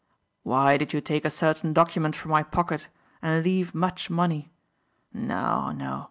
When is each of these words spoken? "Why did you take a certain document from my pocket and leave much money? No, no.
"Why 0.41 0.77
did 0.77 0.93
you 0.93 0.99
take 0.99 1.25
a 1.25 1.29
certain 1.29 1.73
document 1.73 2.15
from 2.15 2.31
my 2.31 2.41
pocket 2.41 2.89
and 3.21 3.43
leave 3.43 3.75
much 3.75 4.09
money? 4.09 4.49
No, 5.13 5.69
no. 5.71 5.99